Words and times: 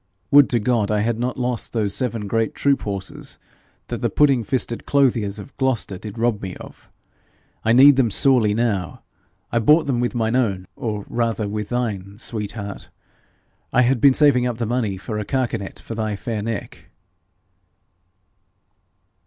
Would 0.31 0.49
to 0.49 0.57
God 0.59 0.89
I 0.89 1.01
had 1.01 1.19
not 1.19 1.37
lost 1.37 1.73
those 1.73 1.93
seven 1.93 2.25
great 2.27 2.55
troop 2.55 2.81
horses 2.81 3.37
that 3.89 4.01
the 4.01 4.09
pudding 4.09 4.43
fisted 4.43 4.87
clothiers 4.87 5.37
of 5.37 5.55
Gloucester 5.57 5.99
did 5.99 6.17
rob 6.17 6.41
me 6.41 6.55
of! 6.55 6.89
I 7.63 7.71
need 7.73 7.97
them 7.97 8.09
sorely 8.09 8.55
now. 8.55 9.03
I 9.51 9.59
bought 9.59 9.85
them 9.85 9.99
with 9.99 10.15
mine 10.15 10.35
own 10.35 10.65
or 10.75 11.05
rather 11.07 11.47
with 11.47 11.69
thine, 11.69 12.17
sweet 12.17 12.53
heart. 12.53 12.89
I 13.71 13.83
had 13.83 14.01
been 14.01 14.15
saving 14.15 14.47
up 14.47 14.57
the 14.57 14.65
money 14.65 14.97
for 14.97 15.19
a 15.19 15.23
carcanet 15.23 15.77
for 15.77 15.93
thy 15.93 16.15
fair 16.15 16.41
neck.' 16.41 16.89